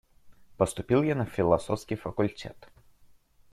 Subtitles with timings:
[0.57, 2.67] Поступил я на философский факультет.